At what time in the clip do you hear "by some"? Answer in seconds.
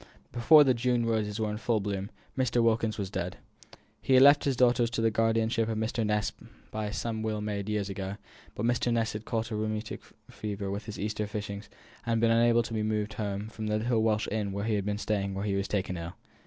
6.71-7.21